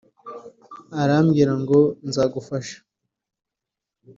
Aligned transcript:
Arambwira 1.01 1.51
ngo 1.61 1.77
nzagufasha 2.07 2.77